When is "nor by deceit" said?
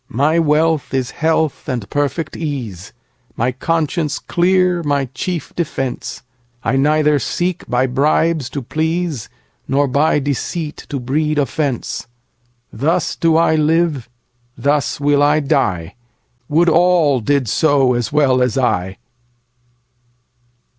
9.67-10.87